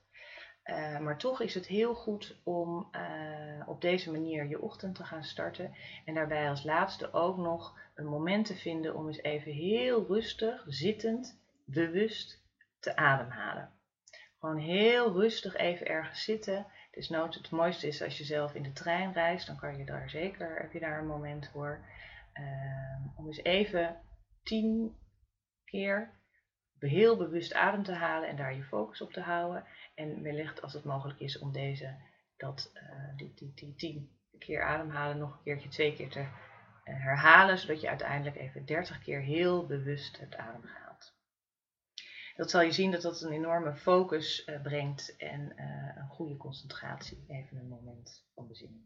Uh, 0.65 0.99
maar 0.99 1.19
toch 1.19 1.41
is 1.41 1.55
het 1.55 1.67
heel 1.67 1.95
goed 1.95 2.41
om 2.43 2.91
op 3.67 3.81
deze 3.81 4.11
manier 4.11 4.49
je 4.49 4.61
ochtend 4.61 4.95
te 4.95 5.05
gaan 5.05 5.25
starten. 5.25 5.75
En 6.05 6.15
daarbij 6.15 6.49
als 6.49 6.65
laatste 6.65 7.13
ook 7.13 7.37
nog 7.37 7.79
een 7.95 8.07
moment 8.07 8.47
te 8.47 8.55
vinden 8.55 8.95
om 8.95 9.07
eens 9.07 9.23
even 9.23 9.53
heel 9.53 10.07
rustig, 10.07 10.65
zittend, 10.67 11.39
bewust 11.67 12.45
te 12.79 12.97
ademhalen. 12.97 13.71
Gewoon 14.39 14.59
heel 14.59 15.13
rustig 15.13 15.57
even 15.57 15.87
ergens 15.87 16.25
zitten. 16.25 16.57
Het, 16.57 16.97
is 16.97 17.09
nood, 17.09 17.35
het 17.35 17.51
mooiste 17.51 17.87
is 17.87 18.03
als 18.03 18.19
je 18.19 18.25
zelf 18.25 18.55
in 18.55 18.63
de 18.63 18.73
trein 18.73 19.13
reist, 19.13 19.47
dan 19.47 19.57
kan 19.57 19.79
je 19.79 19.85
daar 19.85 20.11
zeker, 20.11 20.61
heb 20.61 20.73
je 20.73 20.81
daar 20.81 20.99
een 20.99 21.07
moment 21.07 21.49
voor. 21.53 21.85
Uh, 22.35 23.19
om 23.19 23.27
eens 23.27 23.43
even 23.43 24.01
tien 24.43 24.97
keer 25.65 26.15
heel 26.79 27.17
bewust 27.17 27.55
adem 27.55 27.83
te 27.83 27.95
halen 27.95 28.29
en 28.29 28.37
daar 28.37 28.55
je 28.55 28.63
focus 28.63 29.01
op 29.01 29.13
te 29.13 29.21
houden. 29.21 29.65
En 29.95 30.23
wellicht 30.23 30.63
als 30.63 30.73
het 30.73 30.85
mogelijk 30.85 31.21
is 31.21 31.39
om 31.39 31.53
deze, 31.53 31.95
dat, 32.37 32.73
uh, 32.75 33.17
die, 33.17 33.33
die, 33.35 33.53
die 33.55 33.75
tien 33.75 34.17
keer 34.39 34.63
ademhalen 34.63 35.19
nog 35.19 35.33
een 35.33 35.43
keertje, 35.43 35.69
twee 35.69 35.95
keer 35.95 36.11
te 36.11 36.21
eh, 36.21 36.27
herhalen, 36.85 37.59
zodat 37.59 37.81
je 37.81 37.89
uiteindelijk 37.89 38.37
even 38.37 38.67
30 38.67 39.03
keer 39.03 39.21
heel 39.21 39.67
bewust 39.67 40.21
het 40.21 40.37
adem 40.37 40.63
gaat. 40.63 40.86
Dat 42.37 42.51
zal 42.51 42.61
je 42.61 42.73
zien 42.73 42.91
dat 42.91 43.03
dat 43.03 43.21
een 43.21 43.33
enorme 43.33 43.75
focus 43.75 44.47
uh, 44.47 44.63
brengt 44.63 45.17
en 45.17 45.53
uh, 45.57 45.97
een 45.97 46.09
goede 46.09 46.37
concentratie. 46.37 47.25
Even 47.29 47.57
een 47.57 47.69
moment 47.69 48.25
van 48.35 48.49
bezinning. 48.49 48.85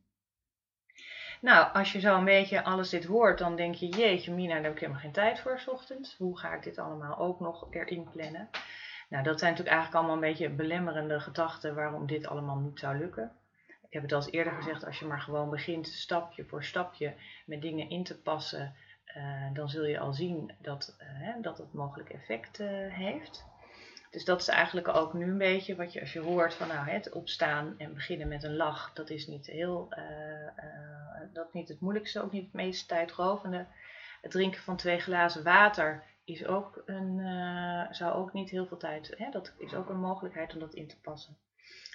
Nou, 1.40 1.73
als 1.73 1.92
je 1.92 2.00
zo 2.00 2.19
een 2.19 2.25
beetje 2.25 2.64
alles 2.64 2.88
dit 2.88 3.04
hoort, 3.04 3.38
dan 3.38 3.57
denk 3.57 3.75
je, 3.75 3.88
jeetje 3.88 4.33
Mina, 4.33 4.54
daar 4.54 4.62
heb 4.62 4.73
ik 4.73 4.78
helemaal 4.78 5.00
geen 5.00 5.12
tijd 5.12 5.40
voor 5.40 5.59
s 5.59 5.69
ochtends. 5.69 6.16
Hoe 6.16 6.38
ga 6.38 6.54
ik 6.54 6.62
dit 6.62 6.78
allemaal 6.78 7.19
ook 7.19 7.40
nog 7.40 7.66
erin 7.71 8.11
plannen? 8.11 8.49
Nou, 9.09 9.25
dat 9.25 9.38
zijn 9.38 9.50
natuurlijk 9.50 9.76
eigenlijk 9.76 9.95
allemaal 9.95 10.14
een 10.14 10.33
beetje 10.33 10.50
belemmerende 10.50 11.21
gedachten 11.21 11.75
waarom 11.75 12.07
dit 12.07 12.26
allemaal 12.26 12.57
niet 12.57 12.78
zou 12.78 12.99
lukken 12.99 13.33
ik 13.90 13.97
heb 13.97 14.04
het 14.04 14.12
al 14.12 14.21
eens 14.21 14.30
eerder 14.30 14.52
gezegd, 14.52 14.85
als 14.85 14.99
je 14.99 15.04
maar 15.04 15.21
gewoon 15.21 15.50
begint 15.50 15.87
stapje 15.87 16.45
voor 16.45 16.64
stapje 16.64 17.14
met 17.47 17.62
dingen 17.62 17.90
in 17.90 18.04
te 18.04 18.21
passen, 18.21 18.75
uh, 19.17 19.47
dan 19.52 19.69
zul 19.69 19.85
je 19.85 19.99
al 19.99 20.12
zien 20.12 20.52
dat, 20.59 20.97
uh, 21.02 21.43
dat 21.43 21.59
het 21.59 21.73
mogelijk 21.73 22.11
effect 22.11 22.61
uh, 22.61 22.69
heeft. 22.95 23.45
Dus 24.11 24.25
dat 24.25 24.40
is 24.40 24.49
eigenlijk 24.49 24.88
ook 24.88 25.12
nu 25.12 25.25
een 25.25 25.38
beetje 25.38 25.76
wat 25.76 25.93
je 25.93 26.00
als 26.00 26.12
je 26.12 26.21
hoort 26.21 26.55
van 26.55 26.69
nou 26.69 26.88
het 26.88 27.12
opstaan 27.12 27.75
en 27.79 27.95
beginnen 27.95 28.29
met 28.29 28.43
een 28.43 28.57
lach, 28.57 28.93
dat 28.93 29.11
is 29.11 29.26
niet 29.26 29.47
heel, 29.47 29.95
dat 31.33 31.52
niet 31.52 31.69
het 31.69 31.81
moeilijkste, 31.81 32.23
ook 32.23 32.33
niet 32.33 32.45
het 32.45 32.52
meest 32.52 32.88
tijdrovende. 32.88 33.67
Het 34.21 34.31
drinken 34.31 34.61
van 34.61 34.76
twee 34.76 34.99
glazen 34.99 35.45
water 35.45 36.05
is 36.25 36.47
ook 36.47 36.83
een, 36.87 37.19
zou 37.90 38.14
ook 38.14 38.33
niet 38.33 38.50
heel 38.50 38.67
veel 38.67 38.76
tijd, 38.76 39.14
hè, 39.17 39.31
dat 39.31 39.55
is 39.59 39.75
ook 39.75 39.88
een 39.88 40.00
mogelijkheid 40.00 40.52
om 40.52 40.61
dat 40.61 40.75
in 40.75 40.88
te 40.88 41.00
passen. 41.00 41.37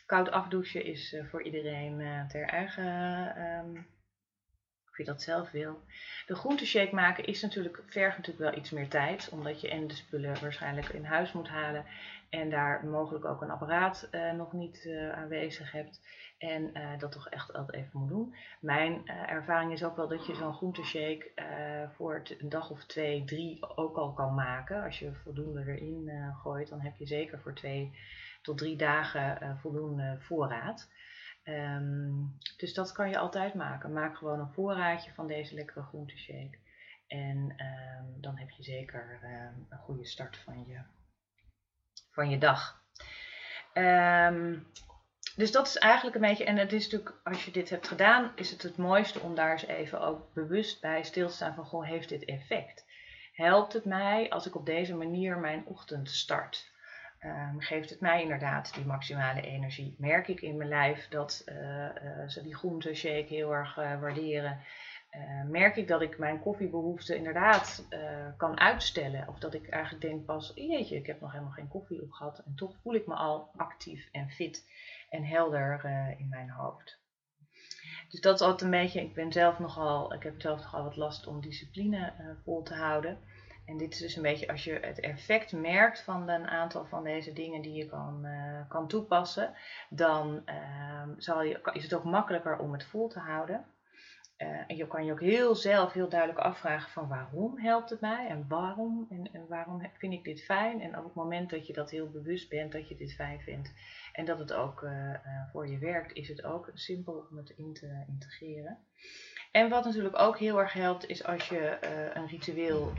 Koud 0.06 0.32
afdouchen 0.32 0.86
is 0.86 1.16
voor 1.30 1.44
iedereen 1.44 2.28
ter 2.28 2.48
eigen, 2.48 2.88
um, 3.42 3.88
of 4.96 5.06
je 5.06 5.12
dat 5.12 5.22
zelf 5.22 5.52
wil. 5.52 5.80
De 6.26 6.36
groenteshake 6.36 6.96
maken 6.96 7.26
is 7.26 7.42
natuurlijk, 7.42 7.84
vergt 7.88 8.18
natuurlijk 8.18 8.50
wel 8.50 8.60
iets 8.62 8.70
meer 8.70 8.88
tijd, 8.88 9.30
omdat 9.32 9.62
je 9.62 9.70
en 9.70 9.88
de 9.88 9.96
spullen 9.96 10.42
waarschijnlijk 10.42 10.90
in 10.90 11.06
huis 11.06 11.32
moet 11.32 11.48
halen 11.48 11.86
en 12.30 12.50
daar 12.50 12.86
mogelijk 12.86 13.26
ook 13.26 13.42
een 13.42 13.50
apparaat 13.50 14.08
uh, 14.12 14.32
nog 14.32 14.54
niet 14.54 14.90
aanwezig 15.14 15.72
hebt. 15.72 16.02
En 16.38 16.74
dat 16.98 17.12
toch 17.12 17.30
echt 17.30 17.54
altijd 17.54 17.78
even 17.78 18.00
moet 18.00 18.10
doen. 18.10 18.36
Mijn 18.60 19.08
ervaring 19.08 19.72
is 19.72 19.84
ook 19.84 19.96
wel 19.96 20.08
dat 20.08 20.26
je 20.26 20.36
zo'n 20.36 20.54
groenteshake 20.54 21.32
voor 21.96 22.22
een 22.38 22.50
dag 22.50 22.70
of 22.70 22.86
twee, 22.86 23.24
drie 23.24 23.78
ook 23.78 23.98
al 23.98 24.14
kan 24.14 24.34
maken. 24.34 24.84
Als 24.84 25.00
je 25.00 25.14
voldoende 25.24 25.64
erin 25.68 26.12
gooit, 26.44 26.70
dan 26.70 26.80
heb 26.80 26.96
je 26.98 27.06
zeker 27.06 27.40
voor 27.40 27.54
twee 27.54 28.00
tot 28.42 28.58
drie 28.58 28.76
dagen 28.76 29.58
voldoende 29.62 30.18
voorraad. 30.20 30.90
Um, 31.48 32.38
dus 32.58 32.74
dat 32.74 32.92
kan 32.92 33.10
je 33.10 33.18
altijd 33.18 33.54
maken. 33.54 33.94
Maak 33.94 34.18
gewoon 34.18 34.40
een 34.40 34.54
voorraadje 34.54 35.14
van 35.14 35.28
deze 35.28 35.56
lekkere 35.56 35.82
groenteshake. 35.82 36.58
En 37.08 37.38
um, 37.38 38.22
dan 38.22 38.38
heb 38.38 38.50
je 38.50 38.64
zeker 38.64 39.20
um, 39.24 39.66
een 39.70 39.78
goede 39.78 40.06
start 40.06 40.38
van 40.38 40.66
je, 40.68 40.82
van 42.12 42.30
je 42.30 42.38
dag. 42.38 42.84
dus 45.36 45.52
dat 45.52 45.68
is 45.68 45.78
eigenlijk 45.78 46.16
een 46.16 46.22
beetje, 46.22 46.46
en 46.46 46.58
het 46.58 46.74
is 46.74 46.84
natuurlijk, 46.84 47.20
als 47.24 47.46
je 47.46 47.52
dit 47.52 47.70
hebt 47.70 47.88
gedaan, 47.88 48.32
is 48.36 48.52
het 48.52 48.62
het 48.62 48.78
mooiste 48.78 49.20
om 49.20 49.36
daar 49.36 49.52
eens 49.52 49.66
even 49.66 50.02
ook 50.02 50.34
bewust 50.34 50.82
bij 50.82 51.04
stil 51.04 51.28
te 51.28 51.34
staan 51.34 51.56
van, 51.56 51.66
goh, 51.66 51.86
heeft 51.86 52.10
dit 52.10 52.26
effect? 52.26 52.86
Helpt 53.34 53.74
het 53.74 53.86
mij 53.86 54.30
als 54.30 54.46
ik 54.46 54.56
op 54.56 54.66
deze 54.66 54.96
manier 54.96 55.38
mijn 55.38 55.66
ochtend 55.66 56.10
start? 56.10 56.74
Um, 57.26 57.60
geeft 57.60 57.90
het 57.90 58.00
mij 58.00 58.22
inderdaad 58.22 58.74
die 58.74 58.86
maximale 58.86 59.42
energie. 59.42 59.96
Merk 59.98 60.28
ik 60.28 60.42
in 60.42 60.58
mijn 60.58 60.70
lijf 60.70 61.08
dat 61.08 61.44
uh, 61.46 61.56
uh, 61.56 62.28
ze 62.28 62.44
die 62.44 62.56
groenteshake 62.56 63.34
heel 63.34 63.54
erg 63.54 63.78
uh, 63.78 64.00
waarderen. 64.00 64.60
merk 65.48 65.76
ik 65.76 65.88
dat 65.88 66.02
ik 66.02 66.18
mijn 66.18 66.40
koffiebehoefte 66.40 67.16
inderdaad 67.16 67.88
kan 68.38 68.60
uitstellen. 68.60 69.28
Of 69.28 69.40
dat 69.40 69.54
ik 69.54 69.70
eigenlijk 69.70 70.04
denk 70.04 70.26
pas, 70.26 70.52
jeetje, 70.56 70.96
ik 70.96 71.06
heb 71.06 71.22
nog 71.22 71.32
helemaal 71.32 71.54
geen 71.54 71.68
koffie 71.68 72.02
op 72.02 72.12
gehad. 72.12 72.42
En 72.46 72.56
toch 72.56 72.76
voel 72.82 72.94
ik 72.94 73.08
me 73.08 73.14
al 73.14 73.50
actief 73.56 74.10
en 74.12 74.30
fit 74.30 74.70
en 75.10 75.24
helder 75.24 75.86
in 76.18 76.30
mijn 76.30 76.50
hoofd. 76.50 77.00
Dus 78.10 78.22
dat 78.22 78.36
is 78.36 78.42
altijd 78.42 78.62
een 78.62 78.80
beetje, 78.82 79.02
ik 79.02 79.14
ben 79.14 79.32
zelf 79.32 79.60
nogal, 79.60 80.14
ik 80.14 80.24
heb 80.24 80.42
zelf 80.42 80.62
nogal 80.62 80.84
wat 80.84 80.96
last 80.96 81.28
om 81.28 81.42
discipline 81.42 82.14
vol 82.44 82.64
te 82.64 82.74
houden. 82.74 83.18
En 83.66 83.78
dit 83.78 83.94
is 83.94 84.00
dus 84.00 84.16
een 84.16 84.22
beetje 84.22 84.48
als 84.48 84.64
je 84.64 84.80
het 84.82 85.00
effect 85.00 85.52
merkt 85.52 86.02
van 86.02 86.30
een 86.30 86.48
aantal 86.48 86.86
van 86.86 87.04
deze 87.04 87.34
dingen 87.34 87.62
die 87.62 87.74
je 87.74 87.86
kan, 87.86 88.26
uh, 88.26 88.70
kan 88.70 88.88
toepassen, 88.88 89.54
dan 89.90 90.42
uh, 90.46 91.02
zal 91.18 91.44
je, 91.44 91.70
is 91.74 91.84
het 91.84 91.94
ook 91.94 92.04
makkelijker 92.04 92.58
om 92.58 92.74
het 92.74 92.86
vol 92.86 93.08
te 93.08 93.20
houden. 93.20 93.66
Uh, 94.38 94.48
en 94.68 94.76
je 94.76 94.88
kan 94.88 95.06
je 95.06 95.12
ook 95.12 95.22
heel 95.22 95.56
zelf 95.56 95.94
heel 95.94 96.10
duidelijk 96.10 96.40
afvragen 96.40 96.92
van 96.92 97.08
waarom 97.08 97.60
helpt 97.60 97.90
het 97.90 98.02
mij 98.02 98.28
en 98.28 98.46
waarom 98.48 99.08
en, 99.10 99.30
en, 99.34 99.48
waarom 99.48 99.90
vind 99.94 100.14
ik 100.14 100.24
dit 100.24 100.44
fijn. 100.44 100.82
En 100.82 100.98
op 100.98 101.04
het 101.04 101.14
moment 101.14 101.50
dat 101.50 101.68
je 101.68 101.74
dat 101.74 101.90
heel 101.90 102.10
bewust 102.10 102.50
bent 102.50 102.72
dat 102.72 102.88
je 102.90 102.96
dit 102.96 103.14
fijn 103.14 103.42
vindt 103.42 103.74
en 104.14 104.26
dat 104.26 104.40
het 104.40 104.54
ook 104.54 104.82
uh, 104.82 105.16
voor 105.52 105.68
je 105.68 105.78
werkt, 105.78 106.14
is 106.14 106.28
het 106.28 106.44
ook 106.44 106.70
simpel 106.74 107.28
om 107.30 107.38
het 107.38 107.50
in 107.50 107.74
te 107.74 108.04
integreren. 108.08 108.78
En 109.52 109.70
wat 109.70 109.86
natuurlijk 109.86 110.20
ook 110.20 110.38
heel 110.38 110.60
erg 110.60 110.74
helpt, 110.74 111.08
is 111.08 111.24
als 111.24 111.50
je 111.50 111.78
een 112.14 112.28
ritueel, 112.28 112.94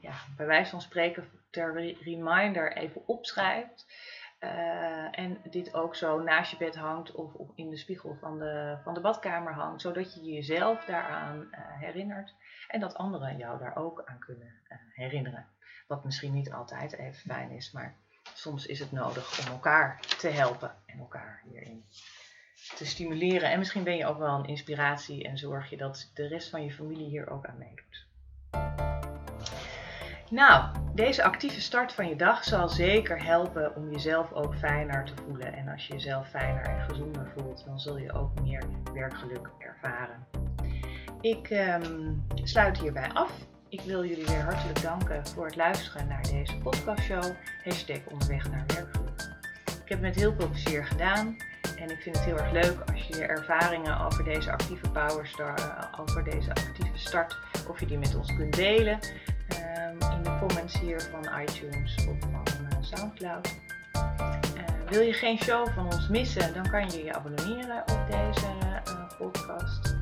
ja, 0.00 0.14
bij 0.36 0.46
wijze 0.46 0.70
van 0.70 0.80
spreken, 0.80 1.28
ter 1.50 1.94
reminder 2.02 2.76
even 2.76 3.06
opschrijft. 3.06 3.86
Uh, 4.40 5.18
en 5.18 5.38
dit 5.50 5.74
ook 5.74 5.94
zo 5.96 6.22
naast 6.22 6.50
je 6.50 6.56
bed 6.56 6.76
hangt 6.76 7.12
of, 7.12 7.32
in 7.54 7.70
de 7.70 7.76
spiegel 7.76 8.16
van 8.20 8.38
de, 8.38 8.78
van 8.84 8.94
de 8.94 9.00
badkamer 9.00 9.52
hangt, 9.52 9.80
zodat 9.80 10.14
je 10.14 10.32
jezelf 10.32 10.84
daaraan 10.84 11.48
herinnert 11.78 12.34
en 12.68 12.80
dat 12.80 12.94
anderen 12.94 13.36
jou 13.36 13.58
daar 13.58 13.76
ook 13.76 14.02
aan 14.04 14.18
kunnen 14.18 14.52
herinneren. 14.92 15.46
Wat 15.86 16.04
misschien 16.04 16.32
niet 16.32 16.52
altijd 16.52 16.92
even 16.92 17.20
fijn 17.20 17.50
is, 17.50 17.72
maar 17.72 17.94
soms 18.34 18.66
is 18.66 18.78
het 18.78 18.92
nodig 18.92 19.46
om 19.46 19.52
elkaar 19.52 20.00
te 20.00 20.28
helpen 20.28 20.74
en 20.86 20.98
elkaar 20.98 21.42
hierin 21.44 21.84
te 22.76 22.86
stimuleren. 22.86 23.50
En 23.50 23.58
misschien 23.58 23.84
ben 23.84 23.96
je 23.96 24.06
ook 24.06 24.18
wel 24.18 24.38
een 24.38 24.46
inspiratie 24.46 25.24
en 25.24 25.38
zorg 25.38 25.70
je 25.70 25.76
dat 25.76 26.10
de 26.14 26.26
rest 26.26 26.48
van 26.48 26.64
je 26.64 26.72
familie 26.72 27.08
hier 27.08 27.30
ook 27.30 27.46
aan 27.46 27.58
meedoet. 27.58 28.06
Nou, 30.30 30.64
deze 30.94 31.22
actieve 31.22 31.60
start 31.60 31.92
van 31.92 32.08
je 32.08 32.16
dag 32.16 32.44
zal 32.44 32.68
zeker 32.68 33.24
helpen 33.24 33.76
om 33.76 33.90
jezelf 33.90 34.32
ook 34.32 34.54
fijner 34.54 35.04
te 35.04 35.12
voelen. 35.24 35.52
En 35.54 35.68
als 35.68 35.86
je 35.86 35.92
jezelf 35.92 36.28
fijner 36.28 36.64
en 36.64 36.88
gezonder 36.88 37.32
voelt, 37.36 37.64
dan 37.64 37.80
zul 37.80 37.98
je 37.98 38.12
ook 38.12 38.40
meer 38.40 38.62
werkgeluk 38.94 39.50
ervaren. 39.58 40.26
Ik 41.20 41.50
um, 41.50 42.26
sluit 42.34 42.78
hierbij 42.78 43.12
af. 43.12 43.32
Ik 43.68 43.80
wil 43.80 44.04
jullie 44.04 44.26
weer 44.26 44.42
hartelijk 44.42 44.82
danken 44.82 45.26
voor 45.26 45.46
het 45.46 45.56
luisteren 45.56 46.08
naar 46.08 46.22
deze 46.22 46.58
podcastshow. 46.58 47.24
Hashtag 47.64 48.06
onderweg 48.10 48.50
naar 48.50 48.64
werkgeluk. 48.66 49.20
Ik 49.64 49.88
heb 49.88 49.88
het 49.88 50.00
met 50.00 50.14
heel 50.14 50.34
veel 50.34 50.48
plezier 50.48 50.84
gedaan. 50.84 51.36
En 51.76 51.90
ik 51.90 52.00
vind 52.00 52.16
het 52.16 52.24
heel 52.24 52.38
erg 52.38 52.52
leuk 52.52 52.90
als 52.90 53.06
je 53.06 53.16
je 53.16 53.26
ervaringen 53.26 54.00
over 54.00 54.24
deze 54.24 54.52
actieve 54.52 54.90
powerstar, 54.90 55.58
uh, 55.58 56.00
over 56.00 56.24
deze 56.24 56.50
actieve 56.50 56.98
start, 56.98 57.38
of 57.68 57.80
je 57.80 57.86
die 57.86 57.98
met 57.98 58.14
ons 58.14 58.36
kunt 58.36 58.56
delen 58.56 58.98
comments 60.22 60.80
hier 60.80 61.00
van 61.00 61.40
iTunes 61.40 61.94
of 61.94 62.16
van 62.20 62.44
uh, 62.62 62.76
Soundcloud. 62.80 63.54
wil 64.88 65.00
je 65.00 65.12
geen 65.12 65.38
show 65.38 65.68
van 65.68 65.84
ons 65.84 66.08
missen, 66.08 66.54
dan 66.54 66.70
kan 66.70 66.90
je 66.90 67.04
je 67.04 67.14
abonneren 67.14 67.80
op 67.80 68.00
deze 68.10 68.58
podcast. 69.18 69.96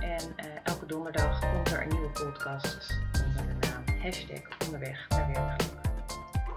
En 0.00 0.34
elke 0.64 0.86
donderdag 0.86 1.40
komt 1.40 1.70
er 1.70 1.82
een 1.82 1.88
nieuwe 1.88 2.10
podcast 2.10 2.98
onder 3.26 3.46
de 3.60 3.66
naam 3.68 3.98
hashtag 4.02 4.40
onderweg 4.64 5.06
naar 5.08 5.26
werkgeluk. 5.32 5.84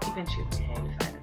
Ik 0.00 0.14
wens 0.14 0.34
jullie 0.34 0.58
een 0.58 0.62
hele 0.62 0.94
fijne 0.98 1.19